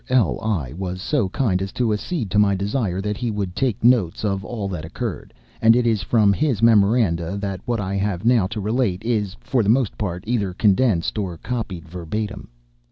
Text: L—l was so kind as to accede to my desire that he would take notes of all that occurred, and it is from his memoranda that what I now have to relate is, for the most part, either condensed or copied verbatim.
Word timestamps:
L—l 0.09 0.67
was 0.79 0.99
so 0.99 1.29
kind 1.29 1.61
as 1.61 1.71
to 1.73 1.93
accede 1.93 2.31
to 2.31 2.39
my 2.39 2.55
desire 2.55 3.01
that 3.01 3.17
he 3.17 3.29
would 3.29 3.55
take 3.55 3.83
notes 3.83 4.25
of 4.25 4.43
all 4.43 4.67
that 4.67 4.83
occurred, 4.83 5.31
and 5.61 5.75
it 5.75 5.85
is 5.85 6.01
from 6.01 6.33
his 6.33 6.63
memoranda 6.63 7.37
that 7.37 7.61
what 7.67 7.79
I 7.79 7.97
now 8.23 8.41
have 8.41 8.49
to 8.49 8.59
relate 8.59 9.03
is, 9.05 9.35
for 9.41 9.61
the 9.61 9.69
most 9.69 9.95
part, 9.99 10.23
either 10.25 10.55
condensed 10.55 11.19
or 11.19 11.37
copied 11.37 11.87
verbatim. 11.87 12.49